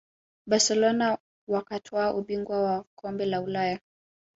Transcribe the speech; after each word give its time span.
barcelona 0.47 1.17
wakatwaa 1.47 2.13
ubingwa 2.13 2.61
wa 2.63 2.85
kombe 2.95 3.25
la 3.25 3.41
ulaya 3.41 3.79